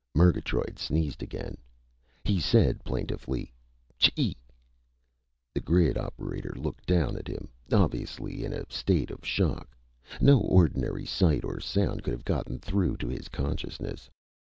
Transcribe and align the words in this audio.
Murgatroyd 0.15 0.79
sneezed 0.79 1.21
again. 1.21 1.59
He 2.25 2.39
said 2.39 2.83
plaintively: 2.83 3.53
"Chee!" 3.99 4.35
The 5.53 5.59
grid's 5.61 5.99
operator 5.99 6.55
looked 6.57 6.87
down 6.87 7.15
at 7.15 7.27
him, 7.27 7.49
obviously 7.71 8.43
in 8.43 8.51
a 8.51 8.65
state 8.67 9.11
of 9.11 9.23
shock. 9.23 9.77
No 10.19 10.39
ordinary 10.39 11.05
sight 11.05 11.43
or 11.45 11.59
sound 11.59 12.01
could 12.01 12.13
have 12.13 12.25
gotten 12.25 12.57
through 12.57 12.97
to 12.97 13.09
his 13.09 13.27
consciousness. 13.29 14.09